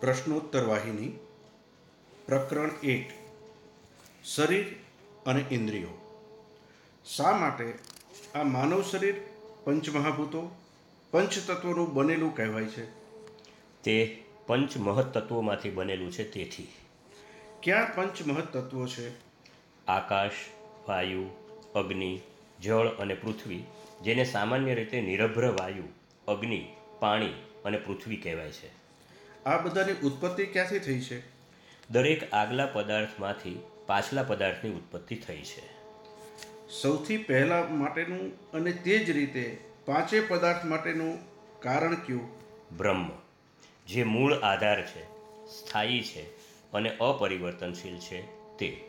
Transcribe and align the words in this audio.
પ્રશ્નોત્તર 0.00 0.64
વાહિની 0.64 1.18
પ્રકરણ 2.26 2.70
એક 2.82 3.10
શરીર 4.24 4.66
અને 5.26 5.44
ઇન્દ્રિયો. 5.50 6.22
શા 7.06 7.36
માટે 7.36 7.74
આ 8.34 8.42
માનવ 8.42 8.82
શરીર 8.82 9.14
પંચમહાભૂતો 9.64 10.56
પંચતત્વોનું 11.10 11.94
બનેલું 11.94 12.36
કહેવાય 12.36 12.64
છે? 12.64 12.86
તે 13.82 14.24
પંચ 14.46 14.76
મહત્તત્વોમાંથી 14.76 15.70
બનેલું 15.70 16.12
છે 16.12 16.30
તેથી. 16.30 16.68
ક્યાં 17.62 17.94
પંચ 17.94 18.26
મહત્તત્વો 18.26 18.86
છે? 18.86 19.10
આકાશ 19.86 20.32
વાયુ 20.88 21.24
અગ્નિ 21.74 22.20
જળ 22.62 22.88
અને 22.88 23.14
પૃથ્વી 23.14 23.64
જેને 24.02 24.24
સામાન્ય 24.24 24.74
રીતે 24.74 25.00
નિરભ્ર 25.00 25.50
વાયુ 25.60 25.82
અગ્નિ 26.28 26.68
પાણી 27.00 27.32
અને 27.64 27.78
પૃથ્વી 27.78 28.16
કહેવાય 28.16 28.50
છે. 28.50 28.85
આ 29.46 29.56
બધાની 29.56 29.92
ઉત્પત્તિ 29.92 30.46
ક્યાંથી 30.46 30.78
થઈ 30.78 31.00
છે? 31.00 31.22
દરેક 31.90 32.34
આગલા 32.34 32.66
પદાર્થમાંથી 32.66 33.58
પાછલા 33.86 34.22
પદાર્થની 34.22 34.70
ઉત્પત્તિ 34.70 35.16
થઈ 35.16 35.42
છે. 35.42 35.62
સૌથી 36.68 37.16
પહેલા 37.16 37.62
માટેનું 37.62 38.50
અને 38.50 38.72
તે 38.72 38.98
જ 38.98 39.10
રીતે 39.10 39.64
પાંચે 39.86 40.20
પદાર્થ 40.20 40.64
માટેનું 40.64 41.18
કારણ 41.60 41.94
કયું? 41.94 42.28
બ્રહ્મ 42.76 43.10
જે 43.86 44.04
મૂળ 44.04 44.34
આધાર 44.34 44.86
છે 44.86 45.04
સ્થાયી 45.46 46.02
છે 46.02 46.22
અને 46.72 46.96
અપરિવર્તનશીલ 46.96 47.98
છે 47.98 48.22
તે. 48.56 48.84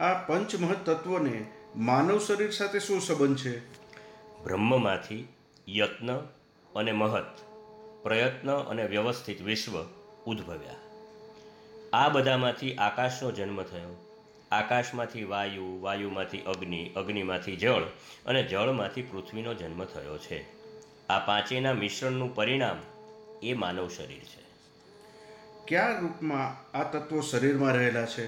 આ 0.00 0.14
પંચમહત 0.14 0.88
મહત્તત્વોને 0.88 1.44
માનવ 1.76 2.18
શરીર 2.18 2.50
સાથે 2.50 2.78
શું 2.78 3.00
સંબંધ 3.00 3.38
છે? 3.38 3.58
બ્રહ્મમાંથી 4.44 5.28
યત્ન 5.68 6.16
અને 6.76 6.92
મહત 6.92 7.49
પ્રયત્ન 8.02 8.52
અને 8.52 8.84
વ્યવસ્થિત 8.84 9.42
વિશ્વ 9.42 9.84
ઉદ્ભવ્યા. 10.26 10.74
આ 11.92 12.08
બધામાંથી 12.08 12.74
આકાશનો 12.74 13.30
જન્મ 13.30 13.62
થયો. 13.62 14.06
આકાશમાંથી 14.50 15.24
વાયુ 15.24 15.80
વાયુમાંથી 15.80 16.40
અગ્નિ 16.40 16.90
અગ્નિમાંથી 16.96 17.56
જળ 17.56 17.82
અને 18.26 18.42
જળમાંથી 18.42 19.02
પૃથ્વીનો 19.02 19.54
જન્મ 19.54 19.84
થયો 19.84 20.18
છે. 20.18 20.44
આ 21.08 21.18
પાંચેયના 21.18 21.72
મિશ્રણનું 21.72 22.34
પરિણામ 22.34 22.76
એ 23.42 23.54
માનવ 23.54 23.88
શરીર 23.88 24.18
છે. 24.18 24.44
કયા 25.68 25.98
રૂપમાં 26.00 26.76
આ 26.76 26.82
તત્વો 26.90 27.20
શરીરમાં 27.20 27.72
રહેલા 27.72 28.06
છે? 28.06 28.26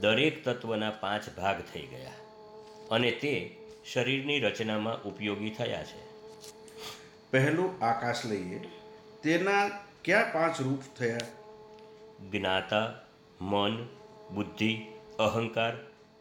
દરેક 0.00 0.44
તત્વના 0.44 0.90
પાંચ 0.90 1.36
ભાગ 1.36 1.62
થઈ 1.74 1.86
ગયા 1.86 2.10
અને 2.90 3.10
તે 3.10 3.56
શરીરની 3.92 4.40
રચનામાં 4.40 5.02
ઉપયોગી 5.02 5.50
થયા 5.50 5.84
છે. 5.84 6.07
પહેલું 7.30 7.84
આકાશ 7.84 8.26
લઈએ. 8.26 8.58
તેના 9.22 9.68
કયા 10.04 10.30
પાંચ 10.32 10.60
રૂપ 10.60 10.82
થયા? 10.98 11.18
જ્ઞાતા 12.30 12.94
મન 13.40 13.88
બુદ્ધિ 14.34 14.86
અહંકાર 15.18 15.72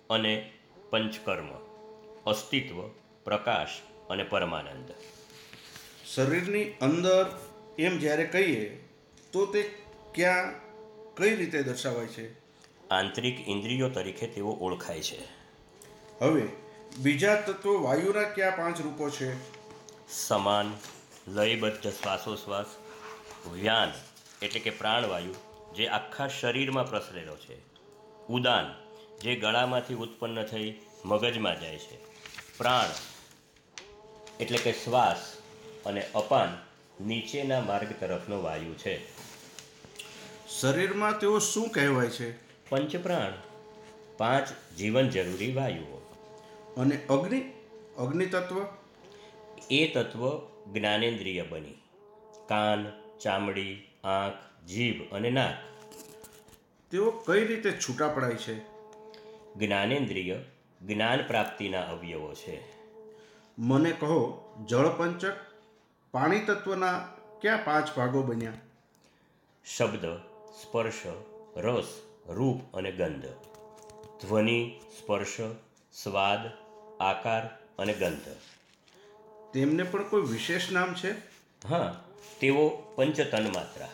અને 0.09 0.51
પંચકર્મ 0.89 1.47
અસ્તિત્વ 2.25 2.87
પ્રકાશ 3.23 3.67
અને 4.09 4.23
પરમાનંદ. 4.23 4.91
શરીરની 6.15 6.63
અંદર 6.63 7.39
એમ 7.79 7.97
જ્યારે 7.97 8.25
કહીએ 8.25 8.83
તો 9.31 9.45
તે 9.45 9.61
ક્યાં 10.15 10.53
કઈ 11.15 11.35
રીતે 11.35 11.63
દર્શાવાય 11.63 12.07
છે? 12.07 12.33
આંતરિક 12.89 13.47
ઇન્દ્રિયો 13.47 13.89
તરીકે 13.89 14.27
તેઓ 14.27 14.47
ઓળખાય 14.47 15.01
છે. 15.01 15.19
હવે 16.21 16.47
બીજા 16.97 17.35
તત્વો 17.35 17.83
વાયુના 17.83 18.23
કયા 18.23 18.49
પાંચ 18.49 18.81
રૂપો 18.81 19.09
છે? 19.09 19.57
સમાન 20.11 20.73
લયબદ્ધ 21.27 21.87
શ્વાસોશ્વાસ 21.87 22.65
વ્યાન 23.51 23.91
એટલે 24.41 24.59
કે 24.59 24.69
પ્રાણવાયુ 24.69 25.33
જે 25.75 25.87
આખા 25.87 26.27
શરીરમાં 26.27 26.89
પ્રસરેલો 26.89 27.35
છે. 27.35 27.57
ઉદાન 28.27 28.75
જે 29.19 29.35
ગળામાંથી 29.35 29.93
ઉત્પન્ન 29.93 30.43
થઈ 30.43 30.79
મગજમાં 31.05 31.61
જાય 31.61 31.77
છે. 31.77 31.97
પ્રાણ 32.57 32.89
એટલે 34.39 34.57
કે 34.57 34.71
શ્વાસ 34.71 35.37
અને 35.85 36.07
અપાન 36.15 36.57
નીચેના 37.05 37.61
માર્ગ 37.61 37.87
તરફનો 37.99 38.41
વાયુ 38.41 38.73
છે. 38.73 39.17
શરીરમાં 40.47 41.19
તેઓ 41.19 41.39
શું 41.39 41.69
કહેવાય 41.69 42.09
છે? 42.09 42.31
પંચપ્રાણ 42.69 43.33
પાંચ 44.17 44.75
જીવન 44.77 45.09
જરૂરી 45.09 45.53
વાયુઓ. 45.53 45.97
અને 46.77 47.05
અગ્નિ 47.09 47.39
અગ્નિ 47.97 48.25
તત્વ 48.25 48.65
એ 49.71 49.87
તત્વ 49.87 50.56
જ્ઞાનેન્દ્રિય 50.73 51.43
બની. 51.43 51.81
કાન 52.47 52.91
ચામડી 53.19 53.87
આંખ 54.03 54.33
જીભ 54.65 55.13
અને 55.13 55.29
નાક. 55.29 55.53
તેઓ 56.91 57.11
કઈ 57.11 57.45
રીતે 57.45 57.71
છૂટા 57.71 58.07
પડાય 58.07 58.35
છે? 58.35 58.59
જ્ઞાનેન્દ્રિય 59.55 60.39
જ્ઞાન 60.85 61.27
પ્રાપ્તિના 61.27 61.81
અવયવો 61.81 62.33
છે. 62.33 62.63
મને 63.57 63.91
કહો 63.91 64.43
જળપંચક 64.69 65.33
પાણી 66.11 66.39
તત્વના 66.39 67.07
કયા 67.41 67.57
પાંચ 67.57 67.97
ભાગો 67.97 68.21
બન્યા? 68.21 68.53
શબ્દ 69.77 70.05
સ્પર્શ 70.61 71.01
રસ 71.57 72.01
રૂપ 72.27 72.77
અને 72.77 72.91
ગંધ. 72.91 73.25
ધ્વનિ 74.21 74.79
સ્પર્શ 74.99 75.37
સ્વાદ 75.93 76.39
આકાર 77.01 77.45
અને 77.79 77.93
ગંધ. 77.93 78.56
તેમને 79.57 79.83
પણ 79.83 80.09
કોઈ 80.09 80.21
વિશેષ 80.21 80.71
નામ 80.71 80.93
છે? 80.93 81.11
હા 81.67 82.03
તેઓ 82.39 82.69
પંચતન 82.69 83.47
માત્રા 83.47 83.89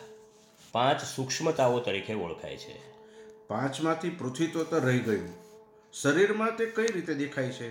પાંચ 0.72 1.04
સૂક્ષ્મતાઓ 1.04 1.80
તરીકે 1.80 2.14
ઓળખાય 2.14 2.56
છે. 2.56 2.92
પાંચમાંથી 3.48 4.10
પૃથ્વી 4.10 4.46
તો 4.46 4.64
તો 4.64 4.78
રહી 4.78 4.98
ગયું. 4.98 5.28
શરીરમાં 5.92 6.56
તે 6.56 6.66
કઈ 6.66 6.86
રીતે 6.86 7.14
દેખાય 7.14 7.48
છે? 7.48 7.70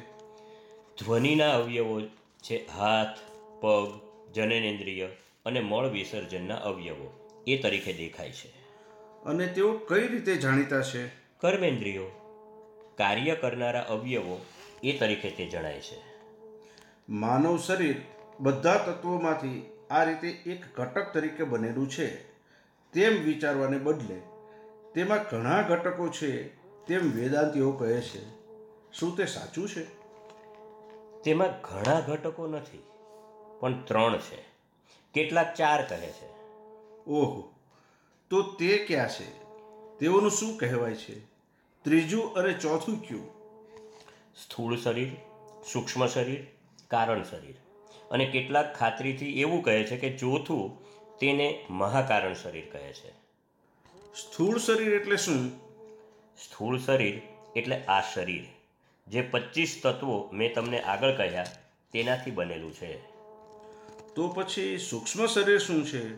ધ્વનિના 1.03 1.51
અવયવો 1.51 2.01
છે 2.43 2.67
હાથ 2.67 3.17
પગ 3.61 3.99
જનનેન્દ્રિય 4.33 5.05
અને 5.45 5.59
મળ 5.59 5.89
વિસર્જનના 5.89 6.55
અવયવો. 6.55 7.29
એ 7.47 7.57
તરીકે 7.57 7.93
દેખાય 7.93 8.31
છે. 8.31 8.49
અને 9.23 9.47
તેઓ 9.47 9.77
કઈ 9.77 10.07
રીતે 10.07 10.35
જાણીતા 10.35 10.81
છે? 10.81 11.07
કર્મેન્દ્રિયો. 11.39 12.05
કાર્ય 12.97 13.35
કરનારા 13.35 13.81
અવયવો 13.81 14.45
એ 14.83 14.97
તરીકે 14.97 15.29
તે 15.29 15.45
જણાય 15.45 15.79
છે. 15.79 16.12
માનવ 17.09 17.58
શરીર 17.58 18.02
બધા 18.40 18.78
તત્વોમાંથી 18.78 19.69
આ 19.91 20.03
રીતે 20.03 20.28
એક 20.30 20.75
ઘટક 20.75 21.14
તરીકે 21.14 21.44
બનેલું 21.44 21.90
છે. 21.90 22.31
તેમ 22.91 23.24
વિચારવાને 23.24 23.78
બદલે 23.78 24.22
તેમાં 24.94 25.24
ઘણા 25.24 25.62
ઘટકો 25.62 26.09
છે 26.09 26.56
તેમ 26.86 27.12
વેદાંતિઓ 27.12 27.72
કહે 27.72 28.02
છે. 28.02 28.30
શું 28.91 29.18
તે 29.18 29.25
સાચું 29.25 29.69
છે? 29.69 29.84
તેમાં 31.24 31.62
ઘણા 31.62 32.00
ઘટકો 32.00 32.47
નથી 32.47 32.84
પણ 33.59 33.81
ત્રણ 33.81 34.18
છે. 34.18 34.46
કેટલાક 35.14 35.53
ચાર 35.53 35.85
કહે 35.85 36.08
છે. 36.08 36.28
ઓહો 37.08 37.53
તો 38.30 38.41
તે 38.41 38.78
ક્યાં 38.78 39.09
છે? 39.09 39.44
તેઓનું 40.00 40.31
શું 40.31 40.58
કહેવાય 40.58 40.96
છે? 40.96 41.20
ત્રીજું 41.81 42.34
અને 42.34 42.53
ચોથું 42.53 43.08
કયું? 43.08 43.28
સ્થૂળ 44.35 44.75
શરીર 44.75 45.12
સૂક્ષ્મ 45.74 46.08
શરીર 46.08 46.47
કારણ 46.93 47.23
શરીર. 47.23 47.55
અને 48.11 48.25
કેટલાક 48.25 48.75
ખાતરીથી 48.75 49.41
એવું 49.41 49.63
કહે 49.63 49.83
છે 49.83 49.97
કે 49.97 50.17
ચોથું 50.17 50.83
તેને 51.19 51.65
મહાકારણ 51.69 52.33
શરીર 52.33 52.69
કહે 52.71 52.93
છે. 52.93 53.11
સ્થૂળ 54.15 54.57
શરીર 54.57 54.93
એટલે 54.93 55.17
શું? 55.17 55.51
સ્થૂળ 56.37 56.79
શરીર 56.79 57.21
એટલે 57.55 57.85
આ 57.85 58.01
શરીર. 58.01 58.45
જે 59.07 59.21
પચીસ 59.21 59.79
તત્વો 59.83 60.29
મેં 60.33 60.53
તમને 60.53 60.81
આગળ 60.81 61.15
કહ્યા 61.15 61.45
તેનાથી 61.91 62.31
બનેલું 62.31 62.73
છે. 62.73 63.01
તો 64.15 64.27
પછી 64.27 64.77
સૂક્ષ્મ 64.77 65.25
શરીર 65.25 65.59
શું 65.59 65.85
છે? 65.85 66.17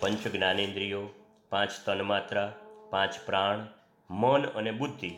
પંચ 0.00 0.28
જ્ઞાનેન્દ્રિયો 0.28 1.08
પાંચ 1.50 1.70
તન્માત્રા 1.86 2.54
પાંચ 2.90 3.14
પ્રાણ 3.26 3.66
મન 4.10 4.46
અને 4.46 4.70
બુદ્ધિ 4.70 5.12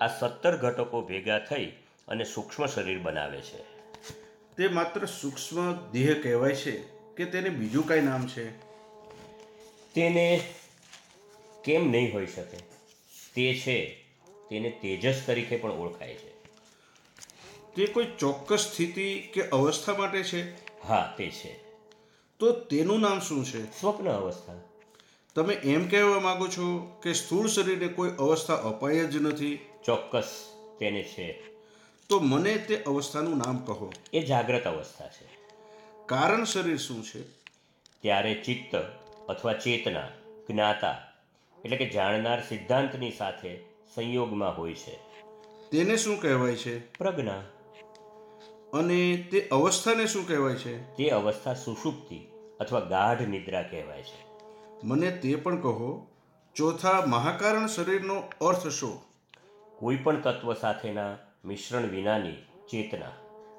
આ 0.00 0.06
સત્તર 0.06 0.56
ઘટકો 0.56 1.02
ભેગા 1.02 1.38
થઈ 1.38 1.66
અને 2.08 2.24
સૂક્ષ્મ 2.24 2.66
શરીર 2.66 2.98
બનાવે 2.98 3.40
છે. 3.40 3.71
તે 4.56 4.68
માત્ર 4.68 5.06
સૂક્ષ્મ 5.06 5.90
દેહ 5.90 6.22
કહેવાય 6.22 6.54
છે 6.54 6.80
કે 7.16 7.24
તેને 7.24 7.48
બીજું 7.48 7.86
કાંઈ 7.86 8.00
નામ 8.00 8.28
છે? 8.28 8.58
તેને 9.94 10.40
કેમ 11.64 11.90
નહીં 11.90 12.14
હોઈ 12.14 12.26
શકે? 12.26 12.56
તે 13.34 13.54
છે 13.54 14.04
તેને 14.50 14.70
તેજસ 14.70 15.22
તરીકે 15.26 15.56
પણ 15.56 15.70
ઓળખાય 15.70 16.14
છે. 16.14 16.42
તે 17.74 17.86
કોઈ 17.86 18.06
ચોક્કસ 18.18 18.58
સ્થિતિ 18.58 19.30
કે 19.34 19.48
અવસ્થા 19.48 19.94
માટે 19.94 20.22
છે? 20.22 20.54
હા 20.84 21.14
તે 21.18 21.30
છે. 21.30 21.56
તો 22.38 22.52
તેનું 22.52 23.00
નામ 23.00 23.20
શું 23.20 23.44
છે? 23.44 23.80
સ્વપ્ન 23.80 24.08
અવસ્થા. 24.08 24.52
તમે 25.34 25.54
એમ 25.54 25.88
કહેવા 25.88 26.20
માંગો 26.20 26.48
છો 26.48 26.96
કે 27.02 27.12
સ્થૂળ 27.12 27.48
શરીરને 27.48 27.88
કોઈ 27.88 28.10
અવસ્થા 28.10 28.54
અપાય 28.54 29.04
જ 29.04 29.16
નથી? 29.16 29.58
ચોક્કસ 29.84 30.44
તેને 30.78 31.02
છે. 31.02 31.51
તો 32.08 32.20
મને 32.20 32.58
તે 32.58 32.82
અવસ્થાનું 32.82 33.36
નામ 33.36 33.58
કહો. 33.58 33.92
એ 34.12 34.20
જાગ્રત 34.20 34.66
અવસ્થા 34.66 35.06
છે. 35.06 35.28
કારણ 36.06 36.44
શરીર 36.44 36.76
શું 36.76 37.04
છે? 37.04 37.22
ત્યારે 38.02 38.34
ચિત્ત 38.34 38.76
અથવા 39.28 39.52
ચેતના 39.52 40.08
જ્ઞાતા 40.50 41.02
એટલે 41.64 41.76
કે 41.76 41.88
જાણનાર 41.88 42.42
સિદ્ધાંતની 42.42 43.10
સાથે 43.10 43.58
સંયોગમાં 43.94 44.58
હોય 44.58 44.74
છે. 44.74 44.96
તેને 45.70 45.96
શું 45.96 46.20
કહેવાય 46.20 46.56
છે? 46.56 46.92
પ્રજ્ઞા. 46.92 47.34
અને 48.74 49.28
તે 49.30 49.48
અવસ્થાને 49.52 50.06
શું 50.06 50.28
કહેવાય 50.28 50.54
છે? 50.54 50.94
તે 50.94 51.08
અવસ્થા 51.10 51.54
સુષુપ્તિ 51.54 52.20
અથવા 52.60 52.80
ગાઢ 52.80 53.22
નિદ્રા 53.22 53.62
કહેવાય 53.62 54.02
છે. 54.02 54.26
મને 54.84 55.10
તે 55.10 55.34
પણ 55.34 55.60
કહો 55.60 56.06
ચોથા 56.54 57.04
મહાકારણ 57.06 57.66
શરીરનો 57.66 58.22
અર્થ 58.40 58.68
શું? 58.68 59.02
કોઈ 59.76 59.96
પણ 59.96 60.20
તત્વ 60.20 60.54
સાથેના 60.54 61.16
મિશ્રણ 61.44 61.82
વિનાની 61.82 62.32
ચેતના 62.70 63.06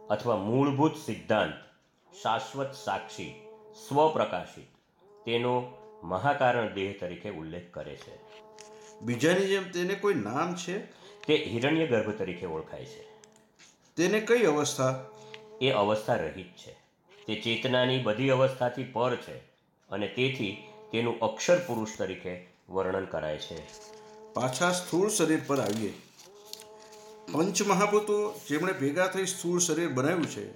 અથવા 0.09 0.35
મૂળભૂત 0.35 0.95
સિદ્ધાંત 0.95 1.53
શાશ્વત 2.21 2.74
સાક્ષી 2.74 3.45
સ્વપ્રકાશિત 3.88 4.68
તેનો 5.25 5.63
મહાકારણ 6.03 6.74
દેહ 6.74 6.95
તરીકે 7.00 7.30
ઉલ્લેખ 7.30 7.74
કરે 7.74 7.95
છે. 7.95 8.18
બીજાની 9.01 9.47
જેમ 9.47 9.63
તેને 9.63 9.94
કોઈ 9.95 10.13
નામ 10.13 10.56
છે? 10.56 10.85
તે 11.21 11.35
હિરણ્ય 11.35 11.88
ગર્ભ 11.88 12.18
તરીકે 12.18 12.45
ઓળખાય 12.45 12.85
છે. 12.85 13.03
તેને 13.95 14.19
કઈ 14.19 14.45
અવસ્થા? 14.45 15.06
એ 15.62 15.71
અવસ્થા 15.71 16.15
રહિત 16.15 16.56
છે. 16.56 16.71
તે 17.25 17.35
ચેતનાની 17.35 18.03
બધી 18.03 18.30
અવસ્થાથી 18.30 18.83
પર 18.83 19.15
છે 19.15 19.38
અને 19.89 20.07
તેથી 20.07 20.63
તેનું 20.91 21.19
અક્ષર 21.19 21.59
પુરુષ 21.59 21.89
તરીકે 21.97 22.47
વર્ણન 22.69 23.06
કરાય 23.06 23.38
છે. 23.38 23.63
પાછા 24.33 24.71
સ્થૂળ 24.71 25.09
શરીર 25.09 25.41
પર 25.47 25.59
આવીએ. 25.59 25.94
પંચ 27.31 27.62
મહાભૂતો 27.62 28.40
જેમણે 28.50 28.74
ભેગા 28.74 29.08
થઈ 29.08 29.25
સ્થૂળ 29.25 29.60
શરીર 29.60 29.90
બનાવ્યું 29.90 30.25
છે 30.25 30.52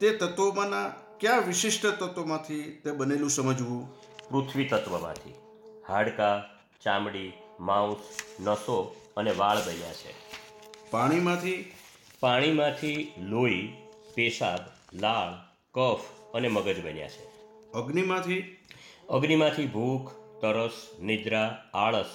તે 0.00 0.16
તત્વોમાંના 0.16 0.88
કયા 1.20 1.38
વિશિષ્ટ 1.38 1.86
તત્વોમાંથી 1.86 2.62
તે 2.62 2.90
બનેલું 2.90 3.30
સમજવું? 3.30 4.00
પૃથ્વી 4.28 4.64
તત્વમાંથી. 4.64 5.34
હાડકાં 5.88 6.42
ચામડી 6.80 7.32
માંસ 7.60 7.96
નસો 8.40 8.96
અને 9.16 9.30
વાળ 9.30 9.56
બન્યા 9.56 9.92
છે. 9.92 10.14
પાણીમાંથી? 10.90 11.72
પાણીમાંથી 12.20 13.12
લોહી 13.18 13.72
પેશાબ 14.14 14.60
લાળ 14.96 15.32
કફ 15.74 16.00
અને 16.34 16.48
મગજ 16.48 16.84
બન્યા 16.84 17.08
છે. 17.08 17.26
અગ્નિમાંથી? 17.72 18.56
અગ્નિમાંથી 19.08 19.66
ભૂખ 19.66 20.12
તરસ 20.40 21.00
નિદ્રા 21.02 21.70
આળસ 21.74 22.10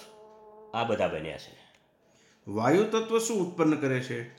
આ 0.73 0.83
બધા 0.83 1.07
બન્યા 1.07 1.37
છે. 1.37 1.60
વાયુ 2.47 2.83
તત્વ 2.83 3.19
શું 3.19 3.37
ઉત્પન્ન 3.37 3.75
કરે 3.75 3.99
છે? 3.99 4.29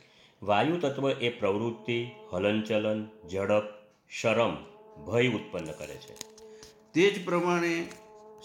વાયુ 0.43 0.77
તત્વ 0.77 1.11
એ 1.11 1.29
પ્રવૃત્તિ 1.29 2.11
હલનચલન 2.33 3.09
ઝડપ 3.29 3.63
શરમ 4.11 4.57
ભય 5.05 5.29
ઉત્પન્ન 5.29 5.73
કરે 5.73 5.95
છે. 5.95 6.15
તે 6.95 7.11
જ 7.11 7.25
પ્રમાણે 7.25 7.89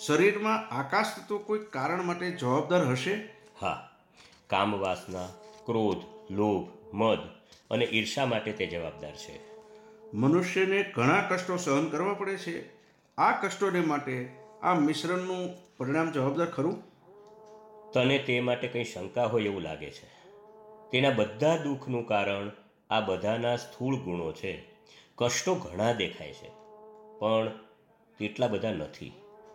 શરીરમાં 0.05 0.69
આકાશ 0.69 1.05
તત્વ 1.17 1.37
કોઈ 1.37 1.59
કારણ 1.59 2.03
માટે 2.03 2.31
જવાબદાર 2.31 2.87
હશે? 2.87 3.29
હા. 3.61 3.89
કામવાસના 4.47 5.25
ક્રોધ 5.65 6.31
લોભ 6.31 6.95
મદ 6.95 7.19
અને 7.71 7.85
ઈર્ષા 7.85 8.25
માટે 8.25 8.51
તે 8.51 8.65
જવાબદાર 8.65 9.15
છે. 9.15 9.39
મનુષ્યને 10.13 10.91
ઘણા 10.95 11.21
કષ્ટો 11.21 11.57
સહન 11.57 11.89
કરવા 11.89 12.13
પડે 12.13 12.37
છે. 12.37 12.69
આ 13.17 13.31
કષ્ટોને 13.41 13.79
માટે 13.79 14.29
આ 14.61 14.73
મિશ્રણનું 14.73 15.49
પરિણામ 15.77 16.11
જવાબદાર 16.11 16.47
ખરું? 16.47 16.96
તને 17.97 18.19
તે 18.19 18.39
માટે 18.39 18.67
કંઈ 18.67 18.83
શંકા 18.83 19.25
હોય 19.25 19.43
એવું 19.43 19.61
લાગે 19.61 19.91
છે? 19.91 20.05
તેના 20.91 21.09
બધા 21.09 21.57
દુઃખનું 21.57 22.07
કારણ 22.07 22.51
આ 22.89 22.99
બધાના 22.99 23.55
સ્થૂળ 23.55 23.95
ગુણો 23.95 24.31
છે. 24.31 24.63
કષ્ટો 25.15 25.55
ઘણા 25.55 25.93
દેખાય 25.93 26.33
છે 26.33 26.49
પણ 27.19 27.51
તેટલા 28.17 28.47
બધા 28.47 28.71
નથી. 28.71 29.11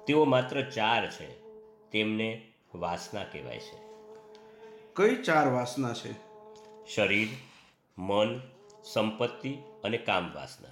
તેઓ 0.06 0.24
માત્ર 0.24 0.62
ચાર 0.62 1.10
છે 1.10 1.26
તેમને 1.90 2.42
વાસના 2.74 3.24
કહેવાય 3.24 3.58
છે. 3.58 3.78
કઈ 4.96 5.16
ચાર 5.16 5.48
વાસના 5.48 5.92
છે? 5.92 6.12
શરીર 6.94 7.28
મન 7.98 8.40
સંપત્તિ 8.84 9.54
અને 9.84 9.98
કામ 9.98 10.32
વાસના. 10.34 10.68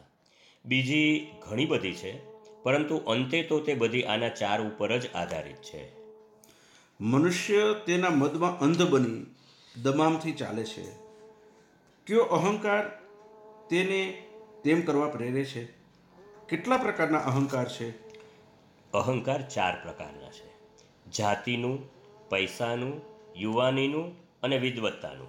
બીજી 0.65 1.33
ઘણી 1.41 1.67
બધી 1.67 1.93
છે 1.93 2.25
પરંતુ 2.63 2.97
અંતે 2.97 3.43
તો 3.43 3.61
તે 3.61 3.75
બધી 3.75 4.03
આના 4.03 4.29
ચાર 4.29 4.61
ઉપર 4.61 4.99
જ 4.99 5.15
આધારિત 5.15 5.57
છે. 5.57 6.00
મનુષ્ય 7.01 7.75
તેના 7.87 8.11
મદમાં 8.11 8.59
અંધ 8.59 8.83
બની 8.83 9.27
દમામથી 9.83 10.33
ચાલે 10.33 10.65
છે. 10.65 10.85
કયો 12.07 12.23
અહંકાર 12.23 12.89
તેને 13.71 14.27
તેમ 14.65 14.81
કરવા 14.81 15.09
પ્રેરે 15.09 15.45
છે? 15.45 15.65
કેટલા 16.49 16.77
પ્રકારના 16.77 17.19
અહંકાર 17.19 17.69
છે? 17.69 17.91
અહંકાર 18.93 19.49
ચાર 19.49 19.77
પ્રકારના 19.83 20.31
છે. 20.31 20.53
જાતિનું, 21.11 21.91
પૈસાનું, 22.29 23.01
યુવાનીનું 23.37 24.17
અને 24.43 24.59
વિદવત્તાનું. 24.59 25.27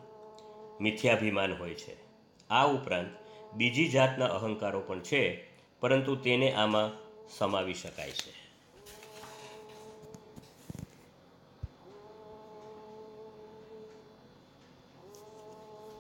મિથ્યાભિમાન 0.81 1.53
હોય 1.53 1.74
છે. 1.74 1.97
આ 2.50 2.65
ઉપરાંત 2.65 3.07
બીજી 3.53 3.88
જાતના 3.88 4.25
અહંકારો 4.25 4.79
પણ 4.79 5.00
છે, 5.00 5.47
પરંતુ 5.79 6.15
તેને 6.15 6.53
આમાં 6.53 6.91
સમાવી 7.29 7.74
શકાય 7.74 8.12
છે. 8.12 8.40